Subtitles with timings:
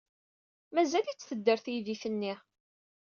[0.73, 2.33] Mazal-itt tedder teydit-nni.